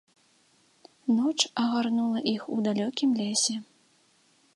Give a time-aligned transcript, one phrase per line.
[1.17, 3.55] Ноч агарнула іх у далёкім лесе.